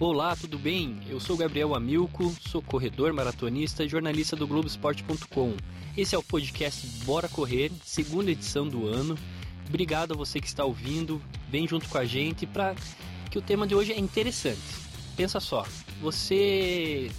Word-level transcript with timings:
Olá, 0.00 0.34
tudo 0.34 0.58
bem? 0.58 0.98
Eu 1.10 1.20
sou 1.20 1.36
Gabriel 1.36 1.74
Amilco, 1.74 2.34
sou 2.48 2.62
corredor, 2.62 3.12
maratonista 3.12 3.84
e 3.84 3.88
jornalista 3.88 4.34
do 4.34 4.46
Globoesporte.com. 4.46 5.54
Esse 5.94 6.14
é 6.14 6.18
o 6.18 6.22
podcast 6.22 6.86
Bora 7.04 7.28
Correr, 7.28 7.70
segunda 7.84 8.30
edição 8.30 8.66
do 8.66 8.86
ano. 8.86 9.14
Obrigado 9.68 10.14
a 10.14 10.16
você 10.16 10.40
que 10.40 10.46
está 10.46 10.64
ouvindo, 10.64 11.20
vem 11.50 11.68
junto 11.68 11.86
com 11.86 11.98
a 11.98 12.06
gente 12.06 12.46
para 12.46 12.74
que 13.30 13.36
o 13.36 13.42
tema 13.42 13.66
de 13.66 13.74
hoje 13.74 13.92
é 13.92 14.00
interessante. 14.00 14.58
Pensa 15.18 15.38
só, 15.38 15.66
você 16.00 17.10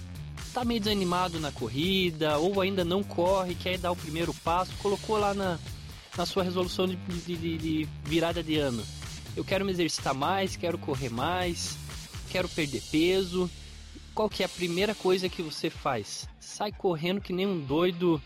está 0.44 0.66
meio 0.66 0.80
desanimado 0.80 1.40
na 1.40 1.52
corrida 1.52 2.40
ou 2.40 2.62
ainda 2.62 2.84
não 2.84 3.04
corre, 3.04 3.54
quer 3.54 3.78
dar 3.78 3.92
o 3.92 3.96
primeiro 3.96 4.34
passo, 4.34 4.74
colocou 4.80 5.20
lá 5.20 5.36
na, 5.36 5.60
na 6.18 6.26
sua 6.26 6.42
resolução 6.42 6.88
de, 6.88 6.96
de, 6.96 7.58
de 7.60 7.88
virada 8.06 8.42
de 8.42 8.58
ano. 8.58 8.84
Eu 9.38 9.46
quero 9.46 9.64
me 9.64 9.72
exercitar 9.72 10.16
mais, 10.16 10.56
quero 10.56 10.80
correr 10.80 11.10
mais, 11.10 11.78
quero 12.32 12.48
perder 12.48 12.82
peso. 12.90 13.50
Qual 14.16 14.30
que 14.30 14.44
é 14.44 14.46
a 14.46 14.50
primeira 14.50 14.96
coisa 14.96 15.30
que 15.30 15.42
você 15.42 15.70
faz? 15.70 16.28
Sai 16.40 16.72
correndo 16.72 17.22
que 17.22 17.34
nem 17.34 17.46
um 17.46 17.60
doido 17.60 18.22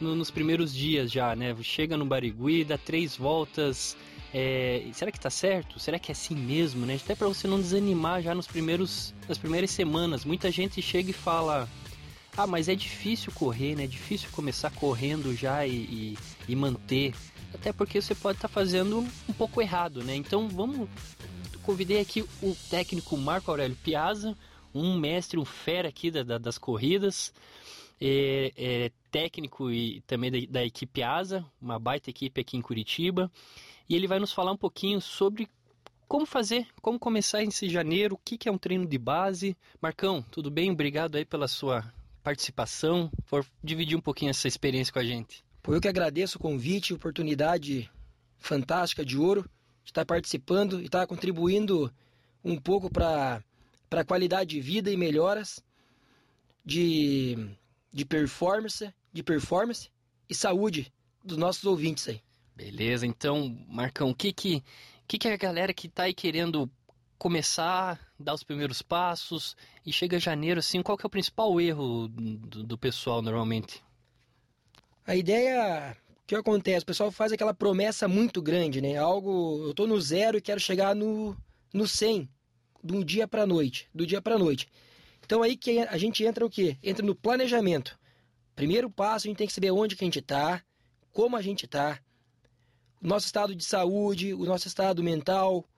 no, 0.00 0.14
nos 0.14 0.30
primeiros 0.30 0.74
dias 0.74 1.10
já, 1.10 1.34
né? 1.34 1.54
Chega 1.62 1.96
no 1.96 2.04
Barigui, 2.04 2.64
dá 2.64 2.76
três 2.76 3.16
voltas. 3.16 3.96
É, 4.32 4.84
será 4.92 5.12
que 5.12 5.20
tá 5.20 5.30
certo? 5.30 5.78
Será 5.78 5.98
que 5.98 6.10
é 6.10 6.12
assim 6.12 6.34
mesmo, 6.34 6.84
né? 6.84 6.96
Até 6.96 7.14
para 7.14 7.28
você 7.28 7.46
não 7.46 7.60
desanimar 7.60 8.22
já 8.22 8.34
nos 8.34 8.46
primeiros, 8.46 9.14
nas 9.28 9.38
primeiras 9.38 9.70
semanas. 9.70 10.24
Muita 10.24 10.50
gente 10.50 10.82
chega 10.82 11.10
e 11.10 11.14
fala: 11.14 11.68
Ah, 12.36 12.46
mas 12.46 12.68
é 12.68 12.74
difícil 12.74 13.32
correr, 13.32 13.76
né? 13.76 13.84
É 13.84 13.88
difícil 13.88 14.28
começar 14.32 14.70
correndo 14.70 15.34
já 15.34 15.66
e, 15.66 15.72
e, 15.72 16.18
e 16.48 16.56
manter. 16.56 17.14
Até 17.52 17.72
porque 17.72 18.00
você 18.00 18.14
pode 18.14 18.38
estar 18.38 18.48
tá 18.48 18.54
fazendo 18.54 19.06
um 19.28 19.32
pouco 19.32 19.62
errado, 19.62 20.02
né? 20.02 20.16
Então 20.16 20.48
vamos 20.48 20.88
convidei 21.64 22.00
aqui 22.00 22.22
o 22.42 22.56
técnico 22.68 23.16
Marco 23.16 23.50
Aurélio 23.50 23.76
Piazza, 23.82 24.36
um 24.74 24.98
mestre, 24.98 25.38
um 25.38 25.44
fera 25.44 25.88
aqui 25.88 26.10
da, 26.10 26.22
da, 26.22 26.38
das 26.38 26.58
corridas, 26.58 27.32
é, 28.00 28.52
é, 28.56 28.90
técnico 29.10 29.70
e 29.70 30.02
também 30.02 30.30
da, 30.30 30.38
da 30.50 30.64
equipe 30.64 31.02
Asa, 31.02 31.44
uma 31.60 31.78
baita 31.78 32.10
equipe 32.10 32.40
aqui 32.40 32.56
em 32.56 32.62
Curitiba, 32.62 33.30
e 33.88 33.94
ele 33.94 34.06
vai 34.06 34.18
nos 34.18 34.32
falar 34.32 34.52
um 34.52 34.56
pouquinho 34.56 35.00
sobre 35.00 35.48
como 36.06 36.26
fazer, 36.26 36.66
como 36.82 36.98
começar 36.98 37.42
esse 37.42 37.68
janeiro, 37.68 38.14
o 38.14 38.20
que, 38.22 38.36
que 38.36 38.48
é 38.48 38.52
um 38.52 38.58
treino 38.58 38.86
de 38.86 38.98
base. 38.98 39.56
Marcão, 39.80 40.22
tudo 40.30 40.50
bem? 40.50 40.70
Obrigado 40.70 41.16
aí 41.16 41.24
pela 41.24 41.48
sua 41.48 41.84
participação, 42.22 43.10
por 43.26 43.44
dividir 43.62 43.96
um 43.96 44.00
pouquinho 44.00 44.30
essa 44.30 44.46
experiência 44.46 44.92
com 44.92 44.98
a 44.98 45.04
gente. 45.04 45.42
Pô, 45.62 45.74
eu 45.74 45.80
que 45.80 45.88
agradeço 45.88 46.36
o 46.36 46.40
convite, 46.40 46.92
oportunidade 46.92 47.90
fantástica 48.38 49.04
de 49.04 49.16
ouro 49.16 49.48
estar 49.84 50.04
participando 50.04 50.80
e 50.80 50.86
estar 50.86 51.06
contribuindo 51.06 51.92
um 52.42 52.56
pouco 52.56 52.90
para 52.90 53.42
a 53.90 54.04
qualidade 54.04 54.50
de 54.50 54.60
vida 54.60 54.90
e 54.90 54.96
melhoras 54.96 55.62
de, 56.64 57.48
de 57.92 58.04
performance, 58.04 58.92
de 59.12 59.22
performance 59.22 59.90
e 60.28 60.34
saúde 60.34 60.92
dos 61.24 61.36
nossos 61.36 61.64
ouvintes 61.64 62.08
aí. 62.08 62.20
Beleza, 62.56 63.06
então, 63.06 63.56
Marcão, 63.68 64.10
o 64.10 64.14
que 64.14 64.32
que, 64.32 64.62
que 65.08 65.18
que 65.18 65.28
a 65.28 65.36
galera 65.36 65.74
que 65.74 65.86
está 65.86 66.04
aí 66.04 66.14
querendo 66.14 66.70
começar, 67.18 68.00
dar 68.18 68.34
os 68.34 68.44
primeiros 68.44 68.82
passos 68.82 69.56
e 69.84 69.92
chega 69.92 70.18
janeiro 70.18 70.60
assim, 70.60 70.82
qual 70.82 70.96
que 70.96 71.06
é 71.06 71.08
o 71.08 71.10
principal 71.10 71.60
erro 71.60 72.08
do, 72.08 72.62
do 72.62 72.78
pessoal 72.78 73.22
normalmente? 73.22 73.82
A 75.06 75.16
ideia 75.16 75.96
o 76.24 76.26
que 76.26 76.34
acontece? 76.34 76.82
O 76.82 76.86
pessoal 76.86 77.12
faz 77.12 77.32
aquela 77.32 77.52
promessa 77.52 78.08
muito 78.08 78.40
grande, 78.40 78.80
né? 78.80 78.96
Algo, 78.96 79.62
eu 79.66 79.74
tô 79.74 79.86
no 79.86 80.00
zero 80.00 80.38
e 80.38 80.40
quero 80.40 80.58
chegar 80.58 80.94
no, 80.94 81.36
no 81.72 81.86
100, 81.86 82.26
do 82.82 83.04
dia 83.04 83.28
para 83.28 83.46
noite, 83.46 83.88
do 83.94 84.06
dia 84.06 84.22
para 84.22 84.38
noite. 84.38 84.66
Então 85.22 85.42
aí 85.42 85.54
que 85.54 85.80
a 85.80 85.98
gente 85.98 86.24
entra 86.24 86.44
o 86.44 86.48
quê? 86.48 86.78
Entra 86.82 87.04
no 87.04 87.14
planejamento. 87.14 87.98
Primeiro 88.56 88.88
passo, 88.88 89.26
a 89.26 89.28
gente 89.28 89.36
tem 89.36 89.46
que 89.46 89.52
saber 89.52 89.70
onde 89.70 89.96
que 89.96 90.04
a 90.04 90.06
gente 90.06 90.22
tá, 90.22 90.64
como 91.12 91.36
a 91.36 91.42
gente 91.42 91.66
tá, 91.66 92.00
o 93.02 93.06
nosso 93.06 93.26
estado 93.26 93.54
de 93.54 93.64
saúde, 93.64 94.32
o 94.32 94.46
nosso 94.46 94.66
estado 94.66 95.02
mental. 95.02 95.68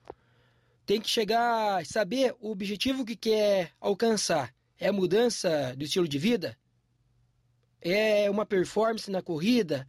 Tem 0.84 1.00
que 1.00 1.10
chegar, 1.10 1.84
saber 1.84 2.36
o 2.38 2.52
objetivo 2.52 3.04
que 3.04 3.16
quer 3.16 3.72
alcançar. 3.80 4.54
É 4.78 4.88
a 4.88 4.92
mudança 4.92 5.74
do 5.76 5.82
estilo 5.82 6.06
de 6.06 6.18
vida? 6.18 6.56
É 7.80 8.30
uma 8.30 8.46
performance 8.46 9.10
na 9.10 9.20
corrida? 9.20 9.88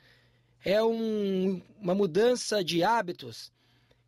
É 0.68 0.84
um, 0.84 1.62
uma 1.80 1.96
mudança 1.96 2.62
de 2.62 2.84
hábitos. 2.84 3.54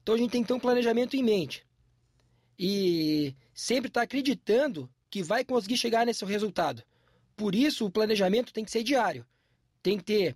Então 0.04 0.14
a 0.14 0.18
gente 0.18 0.32
tem 0.32 0.42
que 0.42 0.50
ter 0.50 0.54
um 0.54 0.60
planejamento 0.60 1.16
em 1.16 1.24
mente. 1.24 1.66
E 2.60 3.34
sempre 3.54 3.88
estar 3.88 4.02
tá 4.02 4.04
acreditando 4.04 4.90
que 5.10 5.24
vai 5.24 5.46
conseguir 5.46 5.78
chegar 5.78 6.06
nesse 6.06 6.26
resultado. 6.26 6.84
Por 7.38 7.56
isso 7.56 7.86
o 7.86 7.90
planejamento 7.90 8.52
tem 8.52 8.66
que 8.66 8.72
ser 8.72 8.84
diário. 8.84 9.26
Tem 9.82 9.98
que 9.98 10.04
ter 10.04 10.36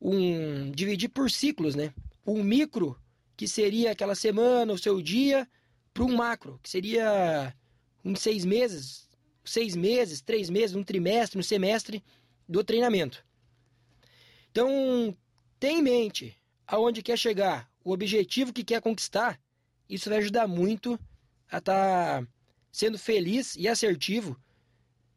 um. 0.00 0.70
dividir 0.70 1.08
por 1.08 1.28
ciclos, 1.28 1.74
né? 1.74 1.92
Um 2.24 2.44
micro, 2.44 2.96
que 3.36 3.48
seria 3.48 3.90
aquela 3.90 4.14
semana, 4.14 4.72
o 4.72 4.78
seu 4.78 5.02
dia, 5.02 5.48
para 5.92 6.04
um 6.04 6.14
macro, 6.14 6.60
que 6.62 6.70
seria 6.70 7.52
uns 8.04 8.20
seis 8.20 8.44
meses, 8.44 9.08
seis 9.44 9.74
meses, 9.74 10.20
três 10.20 10.48
meses, 10.48 10.76
um 10.76 10.84
trimestre, 10.84 11.40
um 11.40 11.42
semestre 11.42 12.04
do 12.48 12.62
treinamento. 12.62 13.26
Então, 14.52 15.16
tem 15.60 15.78
em 15.78 15.82
mente 15.82 16.36
aonde 16.66 17.02
quer 17.02 17.18
chegar, 17.18 17.70
o 17.84 17.92
objetivo 17.92 18.52
que 18.52 18.64
quer 18.64 18.80
conquistar, 18.80 19.38
isso 19.88 20.08
vai 20.08 20.18
ajudar 20.18 20.48
muito 20.48 20.98
a 21.50 21.58
estar 21.58 22.22
tá 22.22 22.28
sendo 22.72 22.98
feliz 22.98 23.56
e 23.56 23.68
assertivo 23.68 24.36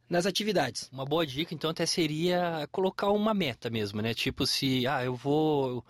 nas 0.10 0.26
atividades. 0.26 0.90
Uma 0.92 1.06
boa 1.06 1.26
dica, 1.26 1.54
então, 1.54 1.70
até 1.70 1.86
seria 1.86 2.68
colocar 2.72 3.10
uma 3.12 3.34
meta 3.34 3.70
mesmo, 3.70 4.02
né? 4.02 4.14
Tipo, 4.14 4.46
se, 4.46 4.86
ah, 4.86 5.04
eu 5.04 5.16
vou 5.16 5.86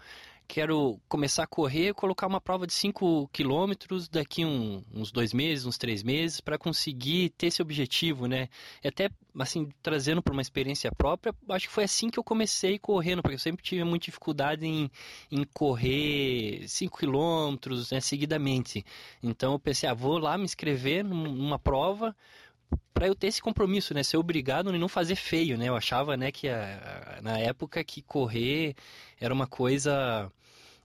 quero 0.48 1.00
começar 1.08 1.44
a 1.44 1.48
correr, 1.48 1.94
colocar 1.94 2.28
uma 2.28 2.42
prova 2.42 2.68
de 2.68 2.74
5 2.74 3.30
quilômetros 3.32 4.08
daqui 4.08 4.46
um, 4.46 4.84
uns 4.94 5.12
dois 5.12 5.34
meses, 5.34 5.66
uns 5.66 5.78
três 5.78 6.04
meses, 6.04 6.42
para 6.42 6.58
conseguir 6.58 7.30
ter 7.38 7.48
esse 7.48 7.62
objetivo, 7.62 8.28
né? 8.28 8.50
E 8.84 8.88
até, 8.88 9.10
assim, 9.40 9.70
trazendo 9.82 10.22
para 10.22 10.34
uma 10.34 10.42
experiência 10.42 10.92
própria, 10.92 11.34
acho 11.50 11.68
que 11.68 11.74
foi 11.74 11.84
assim 11.86 12.10
que 12.10 12.20
eu 12.20 12.24
comecei 12.24 12.78
correndo, 12.78 13.22
porque 13.22 13.36
eu 13.36 13.40
sempre 13.40 13.64
tive 13.64 13.84
muita 13.84 14.06
dificuldade 14.06 14.66
em, 14.66 14.90
em 15.32 15.44
correr 15.54 16.68
5 16.68 16.98
quilômetros 16.98 17.92
né, 17.92 18.00
seguidamente. 18.00 18.86
Então 19.22 19.54
eu 19.54 19.60
pensei, 19.60 19.90
ah, 19.90 19.94
vou 19.94 20.18
lá 20.18 20.38
me 20.38 20.46
inscrever 20.46 21.04
numa 21.04 21.58
prova, 21.60 22.16
para 22.94 23.08
eu 23.08 23.16
ter 23.16 23.28
esse 23.28 23.42
compromisso, 23.42 23.94
né, 23.94 24.04
ser 24.04 24.18
obrigado 24.18 24.74
e 24.74 24.80
não 24.80 24.88
fazer 24.88 25.16
feio, 25.16 25.58
né? 25.58 25.68
Eu 25.70 25.76
achava, 25.76 26.16
né, 26.16 26.32
que 26.32 26.48
a, 26.48 27.18
a, 27.18 27.22
na 27.22 27.40
época 27.40 27.84
que 27.84 28.02
correr 28.02 28.76
era 29.20 29.34
uma 29.34 29.48
coisa 29.48 30.32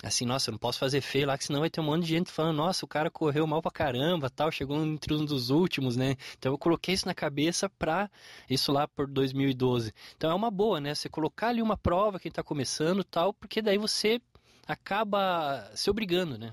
assim, 0.02 0.24
nossa, 0.24 0.50
eu 0.50 0.52
não 0.52 0.58
posso 0.58 0.78
fazer 0.78 1.00
feio 1.00 1.26
lá, 1.26 1.36
que 1.36 1.44
senão 1.44 1.60
vai 1.60 1.70
ter 1.70 1.80
um 1.80 1.84
monte 1.84 2.02
de 2.02 2.10
gente 2.10 2.30
falando, 2.30 2.56
nossa, 2.56 2.84
o 2.84 2.88
cara 2.88 3.10
correu 3.10 3.46
mal 3.46 3.60
pra 3.60 3.70
caramba, 3.70 4.30
tal, 4.30 4.50
chegou 4.50 4.84
entre 4.84 5.12
um 5.14 5.24
dos 5.24 5.50
últimos, 5.50 5.96
né? 5.96 6.16
Então 6.38 6.52
eu 6.52 6.58
coloquei 6.58 6.94
isso 6.94 7.06
na 7.06 7.14
cabeça 7.14 7.68
pra 7.68 8.08
isso 8.48 8.70
lá 8.70 8.86
por 8.86 9.08
2012. 9.08 9.92
Então 10.16 10.30
é 10.30 10.34
uma 10.34 10.50
boa, 10.50 10.80
né? 10.80 10.94
Você 10.94 11.08
colocar 11.08 11.48
ali 11.48 11.60
uma 11.60 11.76
prova 11.76 12.20
quem 12.20 12.30
tá 12.30 12.42
começando, 12.42 13.02
tal, 13.02 13.34
porque 13.34 13.60
daí 13.60 13.76
você 13.76 14.20
acaba 14.66 15.68
se 15.74 15.90
obrigando, 15.90 16.38
né? 16.38 16.52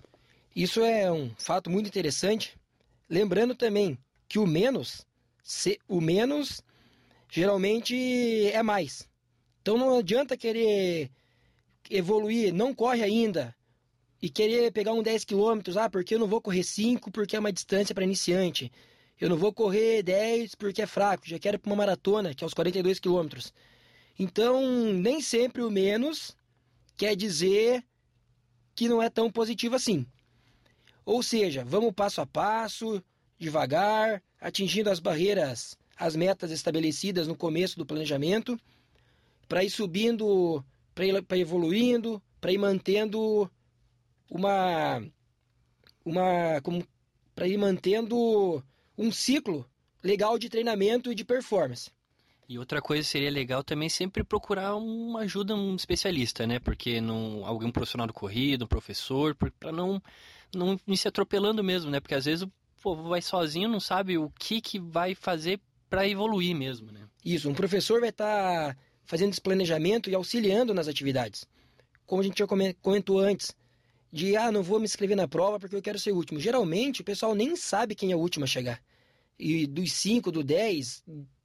Isso 0.56 0.82
é 0.82 1.12
um 1.12 1.30
fato 1.38 1.70
muito 1.70 1.88
interessante. 1.88 2.58
Lembrando 3.10 3.54
também 3.54 3.98
que 4.28 4.40
o 4.40 4.48
menos, 4.48 5.06
o 5.88 6.02
menos 6.02 6.62
geralmente 7.30 7.96
é 8.52 8.64
mais. 8.64 9.08
Então 9.62 9.78
não 9.78 9.98
adianta 9.98 10.38
querer 10.38 11.10
evoluir, 11.90 12.54
não 12.54 12.74
corre 12.74 13.04
ainda 13.04 13.56
e 14.22 14.30
querer 14.30 14.72
pegar 14.72 14.94
um 14.94 15.04
10 15.04 15.26
km, 15.26 15.60
ah, 15.80 15.90
porque 15.90 16.16
eu 16.16 16.20
não 16.20 16.28
vou 16.28 16.42
correr 16.42 16.64
5 16.64 17.12
porque 17.12 17.36
é 17.36 17.40
uma 17.40 17.54
distância 17.54 17.94
para 17.94 18.04
iniciante. 18.04 18.72
Eu 19.20 19.30
não 19.30 19.38
vou 19.38 19.54
correr 19.54 20.04
10 20.04 20.56
porque 20.56 20.82
é 20.82 20.88
fraco, 20.88 21.28
já 21.28 21.40
quero 21.40 21.60
para 21.60 21.70
uma 21.70 21.76
maratona, 21.76 22.34
que 22.34 22.44
é 22.44 22.48
os 22.48 22.54
42 22.54 23.00
km. 23.00 23.28
Então, 24.18 24.94
nem 24.94 25.22
sempre 25.22 25.62
o 25.62 25.70
menos 25.70 26.36
quer 26.98 27.16
dizer 27.16 27.84
que 28.74 28.88
não 28.88 29.02
é 29.02 29.10
tão 29.10 29.32
positivo 29.32 29.76
assim. 29.76 30.06
Ou 31.06 31.22
seja, 31.22 31.64
vamos 31.64 31.94
passo 31.94 32.22
a 32.22 32.26
passo, 32.26 33.04
devagar, 33.38 34.24
atingindo 34.40 34.90
as 34.90 35.00
barreiras, 35.00 35.78
as 35.98 36.16
metas 36.16 36.52
estabelecidas 36.52 37.28
no 37.28 37.36
começo 37.36 37.78
do 37.78 37.86
planejamento, 37.86 38.60
para 39.48 39.64
ir 39.64 39.70
subindo 39.70 40.64
para 40.96 41.06
ir, 41.06 41.26
evoluindo, 41.42 42.22
para 42.40 42.54
ir 42.54 42.58
mantendo 42.58 43.52
uma 44.30 45.04
uma 46.06 46.62
para 47.36 47.48
ir 47.48 47.58
mantendo 47.58 48.64
um 48.98 49.12
ciclo 49.12 49.70
legal 50.02 50.40
de 50.40 50.50
treinamento 50.50 51.12
e 51.12 51.16
de 51.16 51.26
performance. 51.26 51.92
E 52.48 52.60
outra 52.60 52.80
coisa 52.80 53.04
seria 53.08 53.32
legal 53.32 53.64
também 53.64 53.90
sempre 53.90 54.24
procurar 54.24 54.76
uma 54.76 55.22
ajuda 55.22 55.56
um 55.56 55.76
especialista, 55.76 56.46
né? 56.46 56.60
Porque 56.60 57.02
não 57.02 57.44
algum 57.44 57.72
profissional 57.72 58.06
do 58.08 58.14
corrido, 58.14 58.66
um 58.66 58.68
professor, 58.68 59.36
para 59.36 59.72
não 59.72 60.02
não 60.56 60.80
ir 60.88 60.96
se 60.96 61.08
atropelando 61.08 61.64
mesmo, 61.64 61.92
né? 61.92 62.00
Porque 62.00 62.16
às 62.16 62.26
vezes 62.26 62.48
pô, 62.86 62.96
vai 62.96 63.20
sozinho, 63.20 63.68
não 63.68 63.80
sabe 63.80 64.16
o 64.16 64.30
que, 64.30 64.62
que 64.62 64.78
vai 64.78 65.16
fazer 65.16 65.60
para 65.90 66.08
evoluir 66.08 66.56
mesmo, 66.56 66.92
né? 66.92 67.02
Isso, 67.26 67.50
um 67.50 67.54
professor 67.56 68.00
vai 68.00 68.10
estar 68.10 68.76
tá 68.76 68.78
fazendo 69.06 69.32
esse 69.32 69.42
planejamento 69.42 70.08
e 70.08 70.14
auxiliando 70.14 70.72
nas 70.72 70.88
atividades. 70.88 71.48
Como 72.06 72.22
a 72.22 72.24
gente 72.24 72.38
já 72.38 72.46
comentou 72.80 73.18
antes, 73.18 73.56
de 74.12 74.38
ah, 74.38 74.52
não 74.52 74.62
vou 74.62 74.78
me 74.78 74.86
inscrever 74.86 75.18
na 75.18 75.28
prova 75.28 75.60
porque 75.60 75.76
eu 75.76 75.82
quero 75.82 75.98
ser 75.98 76.12
último. 76.12 76.40
Geralmente 76.40 77.02
o 77.02 77.04
pessoal 77.04 77.34
nem 77.34 77.56
sabe 77.56 77.96
quem 77.96 78.12
é 78.12 78.16
o 78.16 78.20
último 78.20 78.46
a 78.46 78.48
chegar. 78.48 78.80
E 79.40 79.66
dos 79.66 79.92
5, 79.92 80.32
do 80.32 80.44
10, 80.44 81.04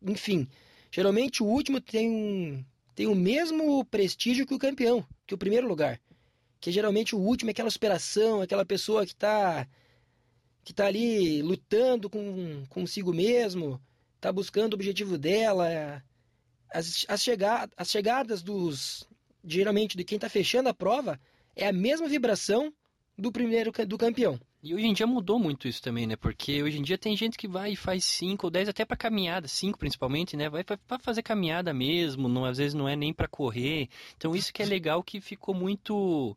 enfim. 0.08 0.46
Geralmente 0.92 1.42
o 1.42 1.46
último 1.46 1.80
tem 1.80 2.66
tem 2.94 3.06
o 3.06 3.14
mesmo 3.14 3.82
prestígio 3.86 4.46
que 4.46 4.52
o 4.52 4.58
campeão, 4.58 5.06
que 5.26 5.32
o 5.32 5.38
primeiro 5.38 5.66
lugar. 5.66 5.98
Que 6.60 6.70
geralmente 6.70 7.16
o 7.16 7.18
último 7.18 7.48
é 7.48 7.52
aquela 7.52 7.70
superação, 7.70 8.42
aquela 8.42 8.66
pessoa 8.66 9.06
que 9.06 9.12
está 9.12 9.66
que 10.64 10.72
tá 10.72 10.86
ali 10.86 11.42
lutando 11.42 12.08
com 12.08 12.64
consigo 12.68 13.12
mesmo, 13.12 13.80
está 14.16 14.32
buscando 14.32 14.72
o 14.72 14.76
objetivo 14.76 15.16
dela. 15.16 16.02
As, 16.72 17.04
as, 17.08 17.22
chega, 17.22 17.68
as 17.76 17.90
chegadas 17.90 18.42
dos. 18.42 19.06
Geralmente 19.42 19.96
de 19.96 20.04
quem 20.04 20.16
está 20.16 20.28
fechando 20.28 20.68
a 20.68 20.74
prova 20.74 21.18
é 21.56 21.66
a 21.66 21.72
mesma 21.72 22.06
vibração 22.06 22.72
do 23.16 23.32
primeiro 23.32 23.72
do 23.86 23.98
campeão. 23.98 24.38
E 24.62 24.74
hoje 24.74 24.86
em 24.86 24.92
dia 24.92 25.06
mudou 25.06 25.38
muito 25.38 25.66
isso 25.66 25.82
também, 25.82 26.06
né? 26.06 26.16
Porque 26.16 26.62
hoje 26.62 26.78
em 26.78 26.82
dia 26.82 26.98
tem 26.98 27.16
gente 27.16 27.38
que 27.38 27.48
vai 27.48 27.72
e 27.72 27.76
faz 27.76 28.04
5 28.04 28.46
ou 28.46 28.50
10 28.50 28.68
até 28.68 28.84
para 28.84 28.96
caminhada, 28.96 29.48
5 29.48 29.78
principalmente, 29.78 30.36
né? 30.36 30.50
Vai 30.50 30.62
para 30.62 30.78
fazer 30.98 31.22
caminhada 31.22 31.72
mesmo, 31.72 32.28
não, 32.28 32.44
às 32.44 32.58
vezes 32.58 32.74
não 32.74 32.86
é 32.86 32.94
nem 32.94 33.12
para 33.12 33.26
correr. 33.26 33.88
Então 34.18 34.36
isso 34.36 34.52
que 34.52 34.62
é 34.62 34.66
legal 34.66 35.02
que 35.02 35.18
ficou 35.18 35.54
muito 35.54 36.36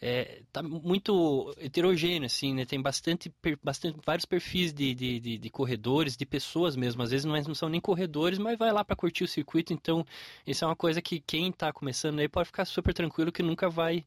é, 0.00 0.42
tá 0.52 0.62
muito 0.62 1.54
heterogêneo, 1.58 2.26
assim, 2.26 2.54
né? 2.54 2.64
Tem 2.66 2.80
bastante, 2.80 3.32
bastante 3.62 3.98
vários 4.04 4.26
perfis 4.26 4.72
de, 4.72 4.94
de, 4.94 5.20
de, 5.20 5.38
de, 5.38 5.50
corredores, 5.50 6.16
de 6.16 6.26
pessoas 6.26 6.76
mesmo. 6.76 7.02
Às 7.02 7.10
vezes 7.10 7.24
não, 7.24 7.34
é, 7.34 7.42
não 7.42 7.54
são 7.54 7.68
nem 7.68 7.80
corredores, 7.80 8.38
mas 8.38 8.58
vai 8.58 8.72
lá 8.72 8.84
para 8.84 8.94
curtir 8.94 9.24
o 9.24 9.28
circuito. 9.28 9.72
Então, 9.72 10.04
isso 10.46 10.64
é 10.64 10.68
uma 10.68 10.76
coisa 10.76 11.00
que 11.00 11.20
quem 11.20 11.48
está 11.48 11.72
começando 11.72 12.18
aí 12.18 12.28
pode 12.28 12.46
ficar 12.46 12.66
super 12.66 12.92
tranquilo 12.92 13.32
que 13.32 13.42
nunca 13.42 13.70
vai 13.70 14.04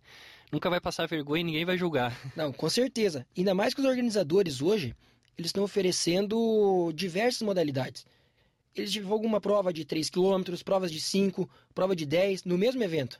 nunca 0.51 0.69
vai 0.69 0.81
passar 0.81 1.07
vergonha 1.07 1.41
e 1.41 1.43
ninguém 1.43 1.65
vai 1.65 1.77
julgar. 1.77 2.17
Não, 2.35 2.51
com 2.51 2.69
certeza. 2.69 3.25
Ainda 3.37 3.53
mais 3.53 3.73
que 3.73 3.81
os 3.81 3.87
organizadores 3.87 4.61
hoje, 4.61 4.95
eles 5.37 5.49
estão 5.49 5.63
oferecendo 5.63 6.91
diversas 6.93 7.41
modalidades. 7.41 8.05
Eles 8.75 8.91
divulgam 8.91 9.27
uma 9.27 9.41
prova 9.41 9.73
de 9.73 9.85
3 9.85 10.09
km, 10.09 10.41
provas 10.63 10.91
de 10.91 10.99
5, 10.99 11.49
prova 11.73 11.95
de 11.95 12.05
10 12.05 12.45
no 12.45 12.57
mesmo 12.57 12.83
evento. 12.83 13.19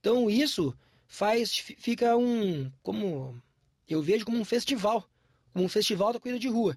Então 0.00 0.30
isso 0.30 0.74
faz 1.06 1.56
fica 1.56 2.16
um 2.16 2.70
como 2.82 3.40
eu 3.88 4.02
vejo 4.02 4.24
como 4.24 4.38
um 4.38 4.44
festival, 4.44 5.08
como 5.52 5.64
um 5.64 5.68
festival 5.68 6.12
da 6.12 6.20
corrida 6.20 6.38
de 6.38 6.48
rua. 6.48 6.76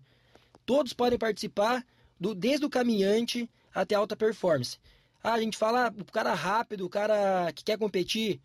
Todos 0.65 0.93
podem 0.93 1.17
participar 1.17 1.85
do 2.19 2.35
desde 2.35 2.65
o 2.65 2.69
caminhante 2.69 3.49
até 3.73 3.95
a 3.95 3.99
alta 3.99 4.15
performance. 4.15 4.77
Ah, 5.23 5.33
a 5.33 5.39
gente 5.39 5.57
fala 5.57 5.93
o 5.97 6.05
cara 6.05 6.33
rápido, 6.33 6.85
o 6.85 6.89
cara 6.89 7.51
que 7.53 7.63
quer 7.63 7.77
competir 7.77 8.39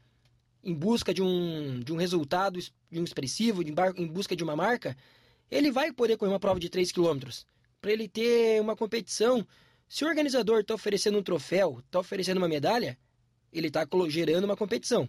em 0.63 0.75
busca 0.75 1.13
de 1.13 1.23
um, 1.23 1.81
de 1.81 1.93
um 1.93 1.97
resultado 1.97 2.59
de 2.91 3.01
um 3.01 3.05
expressivo, 3.05 3.63
de, 3.63 3.73
em 3.97 4.07
busca 4.07 4.35
de 4.35 4.43
uma 4.43 4.57
marca, 4.57 4.97
ele 5.51 5.71
vai 5.71 5.93
poder 5.93 6.17
correr 6.17 6.33
uma 6.33 6.41
prova 6.41 6.59
de 6.59 6.69
3 6.71 6.91
km. 6.91 7.29
Para 7.81 7.93
ele 7.93 8.09
ter 8.09 8.61
uma 8.61 8.75
competição, 8.75 9.47
se 9.87 10.05
o 10.05 10.09
organizador 10.09 10.61
está 10.61 10.75
oferecendo 10.75 11.19
um 11.19 11.23
troféu, 11.23 11.81
está 11.85 11.99
oferecendo 12.01 12.39
uma 12.39 12.49
medalha, 12.49 12.99
ele 13.53 13.69
está 13.69 13.87
gerando 14.09 14.45
uma 14.45 14.57
competição. 14.57 15.09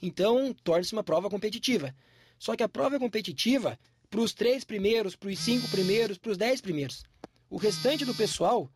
Então, 0.00 0.54
torna-se 0.64 0.92
uma 0.92 1.02
prova 1.02 1.28
competitiva. 1.28 1.94
Só 2.38 2.54
que 2.54 2.62
a 2.62 2.68
prova 2.68 2.96
é 2.96 2.98
competitiva 2.98 3.78
para 4.08 4.20
os 4.20 4.32
três 4.32 4.64
primeiros, 4.64 5.16
para 5.16 5.28
os 5.28 5.38
cinco 5.38 5.68
primeiros, 5.68 6.18
para 6.18 6.30
os 6.30 6.38
dez 6.38 6.60
primeiros. 6.60 7.02
O 7.50 7.56
restante 7.56 8.04
do 8.04 8.14
pessoal 8.14 8.70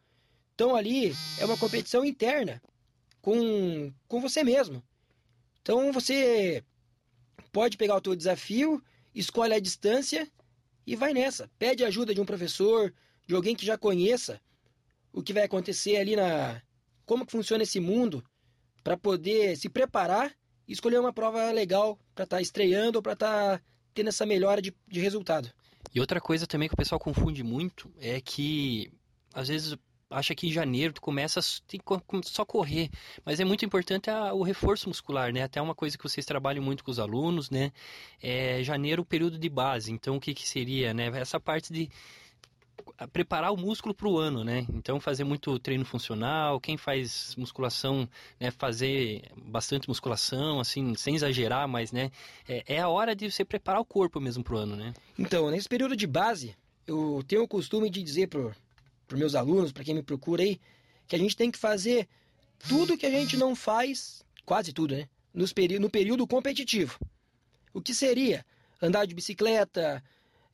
estão 0.51 0.75
ali, 0.75 1.13
é 1.39 1.45
uma 1.45 1.57
competição 1.57 2.05
interna 2.05 2.61
com, 3.21 3.93
com 4.09 4.21
você 4.21 4.43
mesmo. 4.43 4.83
Então 5.61 5.93
você 5.93 6.65
pode 7.53 7.77
pegar 7.77 7.97
o 7.97 8.01
teu 8.01 8.17
desafio, 8.17 8.83
escolhe 9.15 9.55
a 9.55 9.61
distância 9.61 10.31
e 10.87 10.97
vai 10.97 11.15
nessa. 11.15 11.51
Pede 11.59 11.85
ajuda 11.85 12.15
de 12.15 12.21
um 12.21 12.27
professor, 12.27 12.93
de 13.27 13.35
alguém 13.35 13.55
que 13.55 13.65
já 13.65 13.79
conheça 13.79 14.41
o 15.13 15.23
que 15.23 15.33
vai 15.33 15.45
acontecer 15.45 15.97
ali 15.97 16.17
na 16.17 16.61
como 17.05 17.27
que 17.27 17.33
funciona 17.33 17.63
esse 17.63 17.79
mundo 17.79 18.25
para 18.83 18.97
poder 18.97 19.57
se 19.57 19.69
preparar 19.69 20.35
e 20.67 20.73
escolher 20.73 20.99
uma 20.99 21.13
prova 21.13 21.51
legal 21.51 21.99
para 22.15 22.25
estar 22.25 22.37
tá 22.37 22.43
estreando 22.43 22.99
ou 22.99 23.03
para 23.03 23.15
estar 23.15 23.59
tá 23.59 23.65
tendo 23.95 24.09
essa 24.09 24.27
melhora 24.27 24.61
de, 24.63 24.75
de 24.89 25.01
resultado. 25.01 25.51
E 25.95 26.01
outra 26.01 26.21
coisa 26.21 26.47
também 26.47 26.69
que 26.69 26.75
o 26.75 26.77
pessoal 26.77 26.99
confunde 26.99 27.43
muito 27.43 27.91
é 27.99 28.21
que 28.21 28.91
às 29.35 29.49
vezes 29.49 29.77
acha 30.13 30.35
que 30.35 30.47
em 30.47 30.53
janeiro 30.53 30.93
tu 30.93 31.01
começa 31.01 31.41
só 32.25 32.45
correr, 32.45 32.91
mas 33.25 33.41
é 33.41 33.45
muito 33.45 33.65
importante 33.65 34.11
a, 34.11 34.33
o 34.35 34.43
reforço 34.43 34.89
muscular, 34.89 35.33
né? 35.33 35.43
Até 35.43 35.61
uma 35.61 35.75
coisa 35.75 35.97
que 35.97 36.05
vocês 36.05 36.27
trabalham 36.27 36.63
muito 36.63 36.85
com 36.85 36.91
os 36.91 36.99
alunos, 36.99 37.51
né? 37.51 37.73
É 38.23 38.63
janeiro 38.63 39.05
período 39.05 39.39
de 39.39 39.49
base. 39.49 39.91
Então 39.91 40.17
o 40.17 40.21
que 40.21 40.35
que 40.35 40.47
seria, 40.47 40.93
né? 40.93 41.07
Essa 41.15 41.41
parte 41.41 41.73
de 41.73 41.89
preparar 43.13 43.53
o 43.53 43.57
músculo 43.57 43.95
para 43.95 44.09
o 44.09 44.19
ano, 44.19 44.45
né? 44.45 44.67
Então 44.73 45.01
fazer 45.01 45.25
muito 45.25 45.59
treino 45.59 45.85
funcional, 45.85 46.61
quem 46.61 46.77
faz 46.77 47.35
musculação, 47.37 48.09
né, 48.39 48.51
fazer 48.51 49.23
bastante 49.37 49.89
musculação, 49.89 50.61
assim, 50.61 50.95
sem 50.95 51.15
exagerar, 51.15 51.67
mas 51.69 51.93
né, 51.93 52.11
é, 52.49 52.77
é 52.77 52.81
a 52.81 52.89
hora 52.89 53.15
de 53.15 53.31
você 53.31 53.45
preparar 53.45 53.81
o 53.81 53.85
corpo 53.85 54.21
mesmo 54.21 54.45
para 54.45 54.55
o 54.55 54.59
ano, 54.59 54.77
né? 54.77 54.95
Então, 55.19 55.51
nesse 55.51 55.69
período 55.69 55.97
de 55.97 56.07
base, 56.07 56.57
eu 56.87 57.23
tenho 57.27 57.43
o 57.43 57.49
costume 57.49 57.91
de 57.91 58.03
dizer 58.03 58.29
para 58.29 58.41
os 58.41 59.19
meus 59.19 59.35
alunos, 59.35 59.73
para 59.73 59.85
quem 59.85 59.95
me 59.95 60.03
procura 60.03 60.43
aí, 60.43 60.61
que 61.07 61.17
a 61.17 61.19
gente 61.19 61.37
tem 61.37 61.51
que 61.51 61.59
fazer 61.59 62.09
tudo 62.69 62.97
que 62.97 63.07
a 63.07 63.11
gente 63.11 63.37
não 63.37 63.55
faz, 63.55 64.25
quase 64.45 64.73
tudo, 64.73 64.95
né? 64.95 65.09
Nos 65.35 65.55
no 65.81 65.91
período 65.91 66.27
competitivo. 66.27 66.99
O 67.73 67.81
que 67.81 67.95
seria? 67.95 68.45
Andar 68.81 69.07
de 69.07 69.15
bicicleta, 69.15 70.03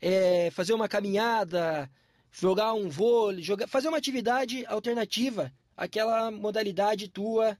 é, 0.00 0.50
fazer 0.53 0.73
uma 0.73 0.88
caminhada, 0.88 1.91
jogar 2.31 2.73
um 2.75 2.89
vôlei, 2.89 3.43
jogar, 3.43 3.67
fazer 3.67 3.89
uma 3.89 3.99
atividade 3.99 4.65
alternativa 4.67 5.53
àquela 5.77 6.31
modalidade 6.31 7.09
tua 7.09 7.59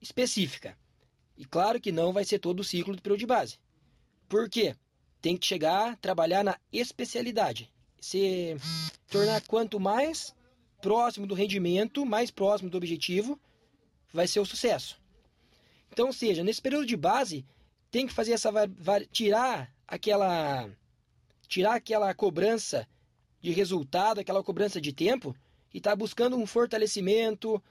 específica. 0.00 0.76
E 1.36 1.44
claro 1.44 1.80
que 1.80 1.92
não 1.92 2.12
vai 2.12 2.24
ser 2.24 2.38
todo 2.38 2.60
o 2.60 2.64
ciclo 2.64 2.96
do 2.96 3.02
período 3.02 3.20
de 3.20 3.26
base. 3.26 3.58
Por 4.28 4.48
quê? 4.48 4.76
Tem 5.20 5.36
que 5.36 5.46
chegar, 5.46 5.96
trabalhar 5.96 6.44
na 6.44 6.58
especialidade. 6.72 7.72
Se 8.00 8.56
tornar 9.08 9.40
quanto 9.42 9.80
mais 9.80 10.34
próximo 10.80 11.26
do 11.26 11.34
rendimento, 11.34 12.06
mais 12.06 12.30
próximo 12.30 12.70
do 12.70 12.76
objetivo, 12.76 13.38
vai 14.12 14.26
ser 14.26 14.40
o 14.40 14.46
sucesso. 14.46 15.00
Então, 15.92 16.12
seja, 16.12 16.44
nesse 16.44 16.62
período 16.62 16.86
de 16.86 16.96
base, 16.96 17.44
tem 17.90 18.06
que 18.06 18.12
fazer 18.12 18.32
essa 18.32 18.50
tirar 19.10 19.72
aquela 19.86 20.68
tirar 21.48 21.76
aquela 21.76 22.12
cobrança 22.14 22.86
de 23.40 23.50
resultado, 23.50 24.20
aquela 24.20 24.42
cobrança 24.42 24.80
de 24.80 24.92
tempo, 24.92 25.34
e 25.72 25.78
está 25.78 25.94
buscando 25.94 26.36
um 26.36 26.46
fortalecimento, 26.46 27.62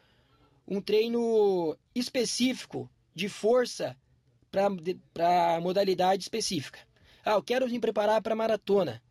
um 0.68 0.82
treino 0.82 1.78
específico 1.96 2.90
de 3.14 3.28
força 3.28 3.98
para 4.52 5.56
a 5.56 5.62
modalidade 5.62 6.24
específica. 6.24 6.80
Ah, 7.24 7.34
eu 7.34 7.44
quero 7.44 7.68
me 7.68 7.80
preparar 7.80 8.22
para 8.22 8.36
maratona. 8.36 9.02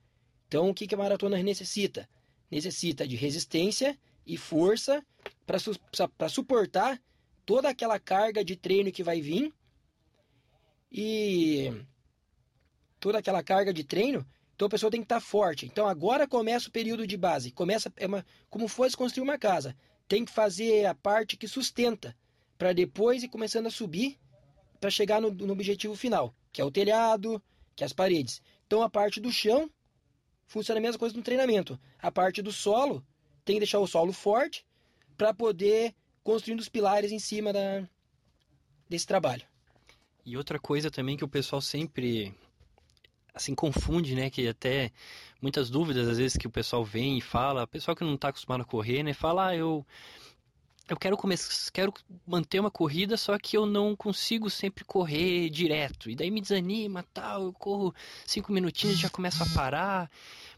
Então, 0.49 0.71
o 0.71 0.75
que, 0.75 0.87
que 0.87 0.95
a 0.95 0.99
maratona 0.99 1.43
necessita? 1.43 2.09
Necessita 2.51 3.07
de 3.07 3.17
resistência 3.17 3.99
e 4.25 4.37
força 4.37 5.05
para 5.45 5.59
su 5.59 5.73
suportar 6.31 7.01
toda 7.45 7.69
aquela 7.69 7.99
carga 7.99 8.45
de 8.45 8.57
treino 8.57 8.91
que 8.91 9.03
vai 9.03 9.21
vir 9.21 9.53
e 10.91 11.73
toda 12.99 13.19
aquela 13.19 13.43
carga 13.43 13.73
de 13.73 13.85
treino 13.85 14.27
então 14.57 14.67
a 14.67 14.71
pessoa 14.71 14.91
tem 14.91 15.01
que 15.01 15.05
estar 15.05 15.21
forte. 15.21 15.67
Então 15.67 15.87
agora 15.87 16.27
começa 16.27 16.69
o 16.69 16.73
período 16.73 17.07
de 17.07 17.17
base. 17.17 17.53
Começa 17.53 17.93
é 17.97 18.07
uma, 18.07 18.25
como 18.49 18.67
fosse 18.67 18.97
construir 18.97 19.23
uma 19.23 19.39
casa. 19.39 19.77
Tem 20.09 20.25
que 20.25 20.33
fazer 20.33 20.87
a 20.87 20.95
parte 20.95 21.37
que 21.37 21.47
sustenta 21.47 22.17
para 22.57 22.73
depois 22.73 23.23
ir 23.23 23.29
começando 23.29 23.67
a 23.67 23.71
subir 23.71 24.19
para 24.81 24.89
chegar 24.91 25.21
no, 25.21 25.31
no 25.31 25.53
objetivo 25.53 25.95
final, 25.95 26.35
que 26.51 26.61
é 26.61 26.65
o 26.65 26.71
telhado, 26.71 27.43
que 27.75 27.85
é 27.85 27.87
as 27.87 27.93
paredes. 27.93 28.41
Então 28.67 28.83
a 28.83 28.89
parte 28.89 29.21
do 29.21 29.31
chão 29.31 29.71
funciona 30.47 30.81
a 30.81 30.83
mesma 30.83 30.99
coisa 30.99 31.15
no 31.15 31.23
treinamento. 31.23 31.79
A 31.99 32.11
parte 32.11 32.41
do 32.41 32.51
solo 32.51 33.05
tem 33.45 33.57
que 33.57 33.61
deixar 33.61 33.79
o 33.79 33.87
solo 33.87 34.13
forte 34.13 34.65
para 35.19 35.35
poder 35.35 35.95
construindo 36.25 36.61
os 36.61 36.69
pilares 36.69 37.13
em 37.13 37.19
cima 37.19 37.53
da, 37.53 37.87
desse 38.89 39.07
trabalho. 39.07 39.47
E 40.25 40.35
outra 40.35 40.59
coisa 40.59 40.91
também 40.91 41.17
que 41.17 41.25
o 41.25 41.29
pessoal 41.29 41.61
sempre 41.61 42.35
assim 43.37 43.55
confunde, 43.55 44.15
né? 44.15 44.31
Que 44.31 44.49
até 44.49 44.91
muitas 45.41 45.71
dúvidas 45.71 46.09
às 46.09 46.19
vezes 46.19 46.37
que 46.37 46.47
o 46.47 46.51
pessoal 46.51 46.85
vem 46.85 47.19
e 47.19 47.21
fala, 47.21 47.65
o 47.65 47.69
pessoal 47.69 47.95
que 47.95 48.03
não 48.03 48.15
está 48.15 48.29
acostumado 48.29 48.63
a 48.63 48.65
correr, 48.65 49.03
né? 49.03 49.13
Fala, 49.13 49.49
ah, 49.49 49.57
eu 49.57 49.87
eu 50.89 50.97
quero 50.97 51.17
começar, 51.17 51.71
quero 51.73 51.93
manter 52.27 52.61
uma 52.61 52.71
corrida, 52.71 53.17
só 53.17 53.37
que 53.39 53.57
eu 53.57 53.67
não 53.67 53.97
consigo 53.97 54.49
sempre 54.49 54.85
correr 54.85 55.51
direto. 55.51 56.09
E 56.09 56.15
daí 56.15 56.31
me 56.31 56.41
desanima, 56.41 57.05
tal, 57.13 57.45
eu 57.45 57.53
corro 57.53 57.95
cinco 58.25 58.53
minutinhos 58.53 58.97
e 58.97 59.01
já 59.01 59.11
começo 59.11 59.43
a 59.43 59.47
parar. 59.47 60.09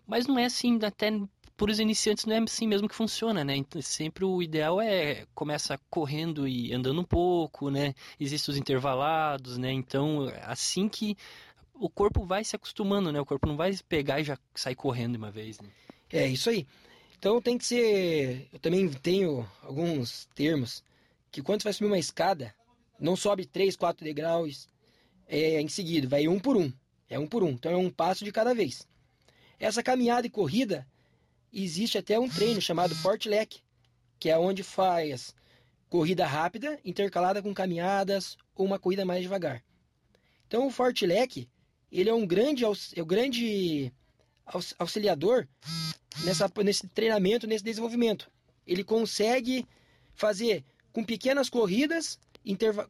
Mas 0.06 0.26
não 0.26 0.38
é 0.38 0.44
assim, 0.44 0.78
até 0.82 1.10
por 1.58 1.70
os 1.70 1.80
iniciantes 1.80 2.24
não 2.24 2.36
é 2.36 2.38
assim 2.38 2.68
mesmo 2.68 2.88
que 2.88 2.94
funciona, 2.94 3.42
né? 3.42 3.56
Então, 3.56 3.82
sempre 3.82 4.24
o 4.24 4.40
ideal 4.40 4.80
é 4.80 5.26
começa 5.34 5.80
correndo 5.90 6.46
e 6.46 6.72
andando 6.72 7.00
um 7.00 7.04
pouco, 7.04 7.68
né? 7.68 7.94
Existem 8.20 8.52
os 8.52 8.58
intervalados, 8.58 9.58
né? 9.58 9.72
Então, 9.72 10.32
assim 10.42 10.88
que 10.88 11.16
o 11.80 11.88
corpo 11.88 12.24
vai 12.24 12.44
se 12.44 12.56
acostumando, 12.56 13.12
né? 13.12 13.20
O 13.20 13.26
corpo 13.26 13.46
não 13.46 13.56
vai 13.56 13.74
pegar 13.88 14.20
e 14.20 14.24
já 14.24 14.38
sair 14.54 14.74
correndo 14.74 15.12
de 15.12 15.18
uma 15.18 15.30
vez, 15.30 15.60
né? 15.60 15.68
É, 16.10 16.26
isso 16.26 16.50
aí. 16.50 16.66
Então 17.18 17.40
tem 17.40 17.58
que 17.58 17.66
ser. 17.66 18.48
Eu 18.52 18.58
também 18.58 18.88
tenho 18.88 19.48
alguns 19.62 20.26
termos 20.34 20.82
que 21.30 21.42
quando 21.42 21.62
você 21.62 21.68
vai 21.68 21.72
subir 21.72 21.86
uma 21.86 21.98
escada, 21.98 22.54
não 22.98 23.16
sobe 23.16 23.44
3, 23.44 23.76
4 23.76 24.04
degraus 24.04 24.68
é, 25.26 25.60
em 25.60 25.68
seguida, 25.68 26.08
vai 26.08 26.26
um 26.28 26.38
por 26.38 26.56
um. 26.56 26.72
É 27.08 27.18
um 27.18 27.26
por 27.26 27.42
um. 27.42 27.50
Então 27.50 27.72
é 27.72 27.76
um 27.76 27.90
passo 27.90 28.24
de 28.24 28.32
cada 28.32 28.54
vez. 28.54 28.86
Essa 29.58 29.82
caminhada 29.82 30.26
e 30.26 30.30
corrida, 30.30 30.86
existe 31.52 31.98
até 31.98 32.18
um 32.18 32.28
treino 32.28 32.60
chamado 32.60 32.94
Fortlec, 32.94 33.60
que 34.18 34.30
é 34.30 34.38
onde 34.38 34.62
faz 34.62 35.34
corrida 35.88 36.26
rápida 36.26 36.78
intercalada 36.84 37.42
com 37.42 37.54
caminhadas 37.54 38.36
ou 38.54 38.66
uma 38.66 38.78
corrida 38.78 39.04
mais 39.04 39.22
devagar. 39.22 39.62
Então 40.46 40.66
o 40.66 40.70
Fortlec, 40.70 41.48
ele 41.90 42.10
é 42.10 42.14
um 42.14 42.26
grande, 42.26 42.64
é 42.64 43.02
um 43.02 43.06
grande 43.06 43.92
auxiliador 44.78 45.46
nessa, 46.24 46.50
nesse 46.64 46.86
treinamento, 46.88 47.46
nesse 47.46 47.64
desenvolvimento. 47.64 48.30
Ele 48.66 48.84
consegue 48.84 49.66
fazer 50.14 50.64
com 50.92 51.04
pequenas 51.04 51.48
corridas, 51.48 52.18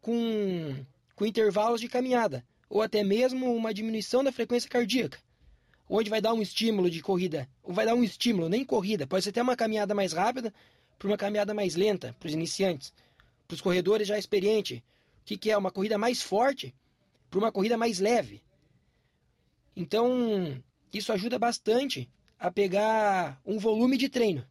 com, 0.01 0.85
com 1.15 1.27
intervalos 1.27 1.81
de 1.81 1.89
caminhada, 1.89 2.45
ou 2.69 2.83
até 2.83 3.03
mesmo 3.05 3.55
uma 3.55 3.73
diminuição 3.73 4.23
da 4.23 4.33
frequência 4.33 4.69
cardíaca, 4.69 5.19
onde 5.89 6.11
vai 6.11 6.21
dar 6.21 6.35
um 6.35 6.43
estímulo 6.43 6.91
de 6.91 7.01
corrida, 7.01 7.49
ou 7.63 7.73
vai 7.73 7.87
dar 7.87 7.95
um 7.95 8.05
estímulo, 8.05 8.49
nem 8.49 8.65
corrida, 8.65 9.07
pode 9.07 9.25
ser 9.25 9.31
até 9.31 9.43
uma 9.43 9.57
caminhada 9.57 9.95
mais 9.95 10.13
rápida 10.13 10.53
para 10.99 11.09
uma 11.09 11.17
caminhada 11.17 11.55
mais 11.55 11.77
lenta 11.77 12.15
para 12.19 12.27
os 12.27 12.35
iniciantes, 12.35 12.93
para 13.47 13.55
os 13.55 13.61
corredores 13.61 14.09
já 14.09 14.19
experientes. 14.19 14.79
O 14.79 14.83
que, 15.25 15.37
que 15.37 15.51
é? 15.51 15.57
Uma 15.57 15.71
corrida 15.71 15.97
mais 15.97 16.23
forte 16.23 16.75
para 17.31 17.39
uma 17.39 17.53
corrida 17.53 17.77
mais 17.77 17.99
leve. 17.99 18.43
Então, 19.79 20.61
isso 20.93 21.13
ajuda 21.13 21.39
bastante 21.39 22.11
a 22.37 22.51
pegar 22.51 23.41
um 23.47 23.61
volume 23.61 23.97
de 23.97 24.09
treino 24.09 24.45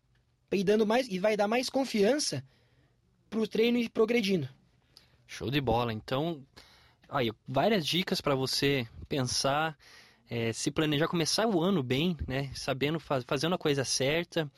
e 0.49 0.85
mais 0.85 1.05
e 1.09 1.19
vai 1.19 1.35
dar 1.35 1.49
mais 1.49 1.69
confiança 1.69 2.41
para 3.29 3.41
o 3.41 3.45
treino 3.45 3.77
ir 3.77 3.89
progredindo. 3.89 4.47
Show 5.25 5.51
de 5.51 5.59
bola. 5.59 5.91
Então, 5.91 6.41
aí 7.09 7.29
várias 7.45 7.85
dicas 7.85 8.21
para 8.21 8.35
você 8.35 8.87
pensar, 9.09 9.77
é, 10.29 10.53
se 10.53 10.71
planejar, 10.71 11.09
começar 11.09 11.45
o 11.45 11.61
ano 11.61 11.83
bem, 11.83 12.15
né? 12.25 12.49
Sabendo 12.55 12.97
faz, 12.97 13.25
fazendo 13.27 13.55
a 13.55 13.57
coisa 13.57 13.83
certa, 13.83 14.49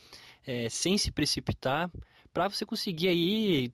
é, 0.46 0.70
sem 0.70 1.00
se 1.00 1.12
precipitar, 1.12 1.90
para 2.32 2.48
você 2.48 2.64
conseguir 2.64 3.08
aí 3.08 3.74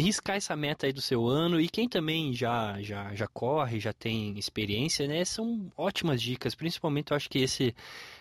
riscar 0.00 0.36
essa 0.36 0.56
meta 0.56 0.86
aí 0.86 0.92
do 0.92 1.02
seu 1.02 1.26
ano 1.26 1.60
e 1.60 1.68
quem 1.68 1.88
também 1.88 2.32
já 2.32 2.80
já, 2.80 3.14
já 3.14 3.26
corre, 3.26 3.78
já 3.78 3.92
tem 3.92 4.38
experiência, 4.38 5.06
né? 5.06 5.24
São 5.24 5.70
ótimas 5.76 6.22
dicas, 6.22 6.54
principalmente 6.54 7.10
eu 7.10 7.16
acho 7.16 7.28
que 7.28 7.38
esse 7.38 7.74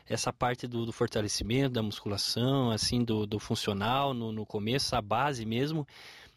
essa 0.09 0.33
parte 0.33 0.67
do, 0.67 0.85
do 0.85 0.91
fortalecimento, 0.91 1.75
da 1.75 1.81
musculação, 1.81 2.69
assim, 2.71 3.03
do, 3.03 3.25
do 3.25 3.39
funcional 3.39 4.13
no, 4.13 4.31
no 4.31 4.45
começo, 4.45 4.93
a 4.95 5.01
base 5.01 5.45
mesmo, 5.45 5.87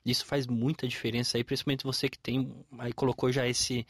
isso 0.05 0.27
faz 0.27 0.47
muita 0.47 0.87
diferença 0.87 1.39
aí, 1.39 1.45
principalmente 1.45 1.85
você 1.85 2.09
que 2.09 2.19
tem, 2.19 2.53
aí 2.79 2.93
colocou 2.93 3.33
já 3.33 3.49
esse, 3.49 3.87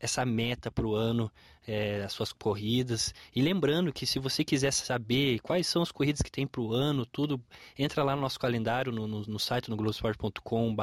essa 0.00 0.24
meta 0.24 0.70
para 0.70 0.86
o 0.86 0.94
ano, 0.94 1.30
é, 1.66 2.02
as 2.04 2.12
suas 2.12 2.32
corridas. 2.32 3.12
E 3.34 3.42
lembrando 3.42 3.92
que 3.92 4.06
se 4.06 4.20
você 4.20 4.44
quiser 4.44 4.72
saber 4.72 5.40
quais 5.40 5.66
são 5.66 5.82
as 5.82 5.90
corridas 5.90 6.22
que 6.22 6.30
tem 6.30 6.46
para 6.46 6.60
o 6.60 6.72
ano, 6.72 7.04
tudo, 7.04 7.40
entra 7.76 8.04
lá 8.04 8.14
no 8.14 8.22
nosso 8.22 8.38
calendário, 8.38 8.92
no, 8.92 9.08
no, 9.08 9.22
no 9.22 9.38
site, 9.38 9.68
no 9.68 9.76
globesport.com.br. 9.76 10.78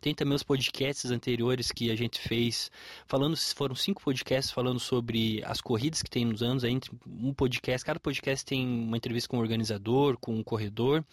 Tem 0.00 0.14
também 0.14 0.34
os 0.34 0.42
podcasts 0.42 1.10
anteriores 1.10 1.70
que 1.70 1.90
a 1.90 1.96
gente 1.96 2.20
fez, 2.20 2.70
falando, 3.06 3.36
foram 3.36 3.74
cinco 3.74 4.02
podcasts 4.02 4.50
falando 4.50 4.80
sobre 4.80 5.42
as 5.44 5.60
corridas 5.60 6.02
que 6.02 6.10
tem 6.10 6.24
nos 6.24 6.42
anos, 6.42 6.64
aí, 6.64 6.80
um 7.06 7.34
podcast, 7.34 7.84
cada 7.84 8.00
podcast 8.00 8.46
tem 8.46 8.66
uma 8.66 8.96
entrevista 8.96 9.28
com 9.28 9.36
um 9.36 9.40
organizador, 9.40 10.16
com 10.18 10.34
um 10.34 10.42
corredor, 10.42 11.04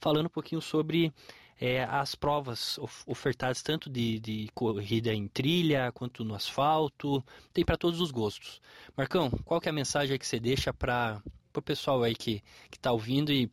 falando 0.00 0.26
um 0.26 0.30
pouquinho 0.30 0.60
sobre 0.60 1.12
é, 1.60 1.84
as 1.84 2.14
provas 2.14 2.78
ofertadas 3.06 3.62
tanto 3.62 3.88
de, 3.88 4.18
de, 4.18 4.48
corrida 4.54 5.12
em 5.12 5.28
trilha 5.28 5.92
quanto 5.92 6.24
no 6.24 6.34
asfalto, 6.34 7.24
tem 7.52 7.64
para 7.64 7.76
todos 7.76 8.00
os 8.00 8.10
gostos. 8.10 8.60
Marcão, 8.96 9.30
qual 9.44 9.60
que 9.60 9.68
é 9.68 9.70
a 9.70 9.74
mensagem 9.74 10.18
que 10.18 10.26
você 10.26 10.40
deixa 10.40 10.72
para 10.72 11.22
o 11.54 11.62
pessoal 11.62 12.02
aí 12.02 12.14
que 12.14 12.42
está 12.72 12.92
ouvindo 12.92 13.32
e, 13.32 13.50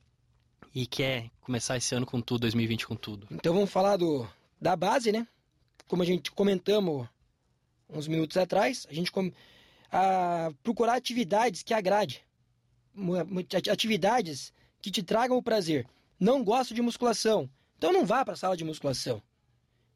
e 0.74 0.88
quer 0.88 1.30
começar 1.42 1.78
esse 1.78 1.94
ano 1.94 2.06
com 2.06 2.20
tudo, 2.20 2.42
2020 2.42 2.88
com 2.88 2.96
tudo? 2.96 3.28
Então 3.32 3.54
vamos 3.54 3.70
falar 3.70 3.98
do, 3.98 4.28
da 4.60 4.76
base, 4.76 5.12
né? 5.12 5.28
Como 5.88 6.02
a 6.02 6.06
gente 6.06 6.32
comentamos 6.32 7.08
uns 7.90 8.08
minutos 8.08 8.38
atrás, 8.38 8.88
a 8.90 8.94
gente 8.94 9.12
com, 9.12 9.32
a, 9.92 10.52
procurar 10.64 10.96
atividades 10.96 11.62
que 11.62 11.74
agrade, 11.74 12.24
atividades 13.72 14.54
que 14.82 14.90
te 14.90 15.04
tragam 15.04 15.38
o 15.38 15.44
prazer. 15.44 15.86
Não 16.20 16.44
gosto 16.44 16.74
de 16.74 16.82
musculação, 16.82 17.50
então 17.82 17.92
não 17.92 18.06
vá 18.06 18.24
para 18.24 18.36
a 18.36 18.38
sala 18.38 18.56
de 18.56 18.64
musculação. 18.64 19.24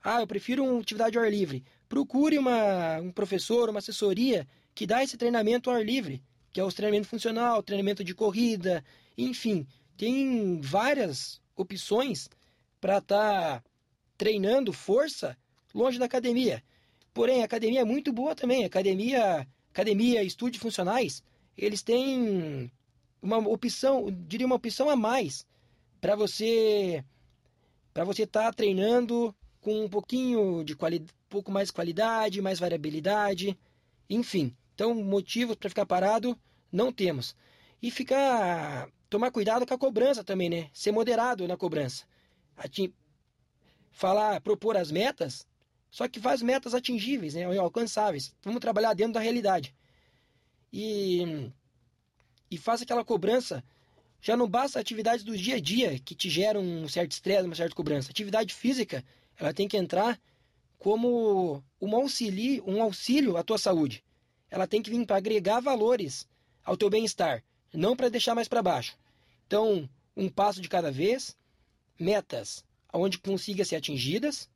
Ah, 0.04 0.20
eu 0.20 0.26
prefiro 0.26 0.64
uma 0.64 0.82
atividade 0.82 1.20
ao 1.20 1.24
ar 1.24 1.30
livre. 1.30 1.64
Procure 1.88 2.36
uma, 2.36 2.98
um 2.98 3.12
professor, 3.12 3.70
uma 3.70 3.78
assessoria 3.78 4.48
que 4.74 4.88
dá 4.88 5.04
esse 5.04 5.16
treinamento 5.16 5.70
ao 5.70 5.76
ar 5.76 5.86
livre, 5.86 6.24
que 6.52 6.60
é 6.60 6.64
o 6.64 6.72
treinamento 6.72 7.08
funcional, 7.08 7.62
treinamento 7.62 8.04
de 8.04 8.16
corrida, 8.16 8.84
enfim, 9.16 9.68
tem 9.96 10.60
várias 10.62 11.40
opções 11.56 12.28
para 12.82 12.98
estar 12.98 13.62
tá 13.62 13.64
treinando 14.18 14.74
força 14.74 15.38
longe 15.72 16.00
da 16.00 16.06
academia. 16.06 16.64
Porém, 17.14 17.44
a 17.44 17.46
academia 17.46 17.82
é 17.82 17.86
muito 17.86 18.12
boa 18.12 18.34
também. 18.34 18.66
Academia, 18.66 19.48
academia, 19.70 20.24
estúdios 20.24 20.60
funcionais, 20.60 21.22
eles 21.56 21.84
têm 21.84 22.72
uma 23.22 23.38
opção, 23.38 24.08
diria 24.28 24.48
uma 24.48 24.56
opção 24.56 24.90
a 24.90 24.96
mais 24.96 25.46
para 26.02 26.16
você 26.16 27.06
para 27.96 28.04
você 28.04 28.24
estar 28.24 28.44
tá 28.44 28.52
treinando 28.52 29.34
com 29.62 29.86
um 29.86 29.90
pouquinho 29.90 30.66
de 30.66 30.76
qualidade, 30.76 31.14
pouco 31.30 31.50
mais 31.50 31.72
qualidade, 31.72 32.42
mais 32.42 32.60
variabilidade, 32.60 33.58
enfim. 34.10 34.54
Então, 34.74 34.94
motivos 34.94 35.56
para 35.56 35.70
ficar 35.70 35.86
parado 35.86 36.38
não 36.70 36.92
temos. 36.92 37.34
E 37.82 37.90
ficar 37.90 38.90
tomar 39.10 39.32
cuidado 39.32 39.66
com 39.66 39.74
a 39.74 39.78
cobrança 39.78 40.26
também, 40.26 40.50
né? 40.50 40.70
Ser 40.74 40.92
moderado 40.92 41.48
na 41.48 41.56
cobrança. 41.56 42.04
Falar, 43.92 44.42
propor 44.42 44.76
as 44.76 44.92
metas, 44.92 45.48
só 45.90 46.06
que 46.10 46.20
faz 46.20 46.42
metas 46.42 46.74
atingíveis, 46.74 47.34
né? 47.34 47.46
alcançáveis. 47.58 48.36
Vamos 48.44 48.60
trabalhar 48.60 48.94
dentro 48.94 49.14
da 49.14 49.22
realidade. 49.22 49.74
E 50.72 51.50
e 52.52 52.58
faça 52.58 52.84
aquela 52.84 53.06
cobrança 53.06 53.64
já 54.26 54.36
não 54.36 54.48
basta 54.48 54.80
atividades 54.80 55.24
do 55.24 55.38
dia 55.38 55.58
a 55.58 55.60
dia 55.60 56.00
que 56.00 56.16
te 56.16 56.32
geram 56.32 56.60
um 56.60 56.90
certo 56.90 57.12
estresse, 57.12 57.46
uma 57.46 57.54
certa 57.54 57.76
cobrança. 57.76 58.10
atividade 58.10 58.56
física, 58.56 59.06
ela 59.38 59.54
tem 59.54 59.68
que 59.68 59.78
entrar 59.78 60.20
como 60.80 61.64
um 61.80 61.96
auxílio, 61.96 62.64
um 62.68 62.82
auxílio 62.82 63.38
à 63.38 63.44
tua 63.44 63.60
saúde. 63.60 64.04
Ela 64.50 64.66
tem 64.66 64.82
que 64.82 64.90
vir 64.90 65.06
para 65.06 65.18
agregar 65.18 65.60
valores 65.60 66.28
ao 66.64 66.76
teu 66.76 66.90
bem-estar, 66.90 67.44
não 67.72 67.96
para 67.96 68.10
deixar 68.10 68.34
mais 68.34 68.48
para 68.48 68.64
baixo. 68.64 68.98
Então, 69.46 69.88
um 70.18 70.28
passo 70.28 70.60
de 70.60 70.70
cada 70.70 70.92
vez, 70.92 71.38
metas 72.00 72.66
onde 72.92 73.20
consiga 73.20 73.64
ser 73.64 73.76
atingidas 73.76 74.50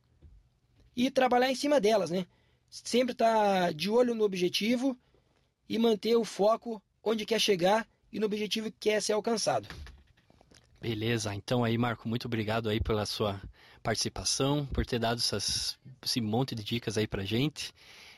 e 0.96 1.12
trabalhar 1.12 1.52
em 1.52 1.56
cima 1.56 1.80
delas, 1.80 2.10
né? 2.10 2.26
Sempre 2.72 3.12
estar 3.12 3.68
tá 3.68 3.72
de 3.72 3.88
olho 3.88 4.16
no 4.16 4.24
objetivo 4.24 4.98
e 5.68 5.78
manter 5.78 6.16
o 6.16 6.26
foco 6.26 6.82
onde 7.04 7.24
quer 7.24 7.40
chegar 7.40 7.88
e 8.12 8.20
no 8.20 8.26
objetivo 8.26 8.72
que 8.72 8.78
quer 8.80 9.02
ser 9.02 9.14
alcançado. 9.14 9.68
Beleza, 10.82 11.34
então 11.36 11.64
aí 11.64 11.78
Marco, 11.78 12.08
muito 12.08 12.26
obrigado 12.26 12.70
aí 12.70 12.80
pela 12.80 13.06
sua 13.06 13.42
participação, 13.84 14.66
por 14.68 14.86
ter 14.86 15.00
dado 15.00 15.18
essas, 15.18 15.78
esse 16.04 16.22
monte 16.22 16.56
de 16.56 16.64
dicas 16.64 16.98
aí 16.98 17.08
pra 17.08 17.24
gente 17.24 17.74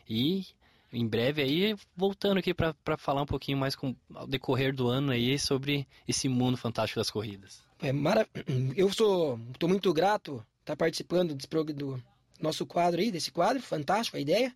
e 0.07 0.45
em 0.93 1.07
breve 1.07 1.41
aí 1.41 1.75
voltando 1.95 2.37
aqui 2.37 2.53
para 2.53 2.97
falar 2.97 3.21
um 3.21 3.25
pouquinho 3.25 3.57
mais 3.57 3.75
com, 3.75 3.95
ao 4.13 4.27
decorrer 4.27 4.75
do 4.75 4.87
ano 4.87 5.11
aí 5.11 5.39
sobre 5.39 5.87
esse 6.07 6.27
mundo 6.27 6.57
fantástico 6.57 6.99
das 6.99 7.09
corridas. 7.09 7.63
É 7.81 7.91
mara... 7.91 8.27
Eu 8.75 8.91
sou, 8.93 9.39
estou 9.51 9.69
muito 9.69 9.91
grato 9.93 10.45
estar 10.59 10.73
tá 10.73 10.75
participando 10.75 11.33
desse, 11.33 11.47
do 11.73 12.01
nosso 12.39 12.65
quadro 12.65 13.01
aí, 13.01 13.11
desse 13.11 13.31
quadro, 13.31 13.61
fantástico 13.61 14.17
a 14.17 14.19
ideia. 14.19 14.53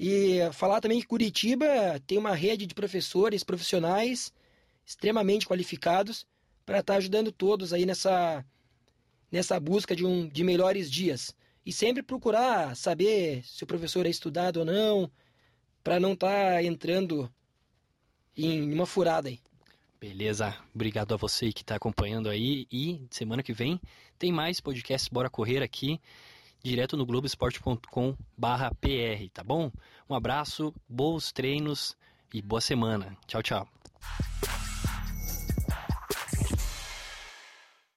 E 0.00 0.38
falar 0.52 0.80
também 0.80 1.00
que 1.00 1.06
Curitiba 1.06 1.66
tem 2.06 2.18
uma 2.18 2.34
rede 2.34 2.66
de 2.66 2.74
professores 2.74 3.42
profissionais 3.42 4.32
extremamente 4.88 5.46
qualificados 5.46 6.26
para 6.64 6.78
estar 6.80 6.94
tá 6.94 6.96
ajudando 6.96 7.30
todos 7.30 7.74
aí 7.74 7.84
nessa 7.84 8.42
nessa 9.30 9.60
busca 9.60 9.94
de, 9.94 10.06
um, 10.06 10.26
de 10.26 10.42
melhores 10.42 10.90
dias. 10.90 11.36
E 11.64 11.70
sempre 11.70 12.02
procurar 12.02 12.74
saber 12.74 13.44
se 13.44 13.62
o 13.62 13.66
professor 13.66 14.06
é 14.06 14.08
estudado 14.08 14.60
ou 14.60 14.64
não, 14.64 15.10
para 15.84 16.00
não 16.00 16.14
estar 16.14 16.54
tá 16.54 16.62
entrando 16.62 17.30
em 18.34 18.72
uma 18.72 18.86
furada 18.86 19.28
aí. 19.28 19.38
Beleza, 20.00 20.56
obrigado 20.74 21.12
a 21.12 21.18
você 21.18 21.52
que 21.52 21.60
está 21.60 21.74
acompanhando 21.74 22.30
aí 22.30 22.66
e 22.72 23.06
semana 23.10 23.42
que 23.42 23.52
vem 23.52 23.78
tem 24.18 24.32
mais 24.32 24.60
podcast 24.60 25.10
Bora 25.12 25.28
Correr 25.28 25.62
aqui, 25.62 26.00
direto 26.62 26.96
no 26.96 27.04
globesport.com 27.04 28.16
barra 28.36 28.70
PR, 28.80 29.28
tá 29.30 29.44
bom? 29.44 29.70
Um 30.08 30.14
abraço, 30.14 30.72
bons 30.88 31.32
treinos 31.32 31.94
e 32.32 32.40
boa 32.40 32.62
semana. 32.62 33.14
Tchau, 33.26 33.42
tchau. 33.42 33.68